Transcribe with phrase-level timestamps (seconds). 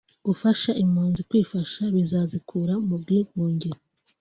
[0.25, 3.69] Gufasha impunzi kwifasha bizazikura mu bwigunge